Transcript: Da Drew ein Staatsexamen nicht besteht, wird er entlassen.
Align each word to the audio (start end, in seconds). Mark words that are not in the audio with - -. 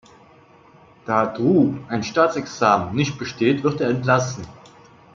Da 1.05 1.27
Drew 1.27 1.75
ein 1.87 2.01
Staatsexamen 2.03 2.95
nicht 2.95 3.19
besteht, 3.19 3.61
wird 3.63 3.81
er 3.81 3.91
entlassen. 3.91 4.47